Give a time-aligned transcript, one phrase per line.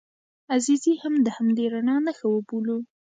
[0.53, 2.77] عزیزي هم د همدې رڼا نښه وبولو.